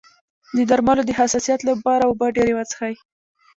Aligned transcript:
د 0.55 0.57
درملو 0.69 1.03
د 1.05 1.11
حساسیت 1.19 1.59
لپاره 1.69 2.03
اوبه 2.05 2.27
ډیرې 2.35 2.53
وڅښئ 2.55 2.95